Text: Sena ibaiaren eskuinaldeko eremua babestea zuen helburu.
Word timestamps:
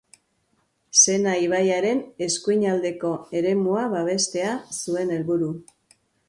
Sena 1.01 1.33
ibaiaren 1.47 2.01
eskuinaldeko 2.27 3.11
eremua 3.41 3.85
babestea 3.93 4.57
zuen 4.79 5.15
helburu. 5.19 5.53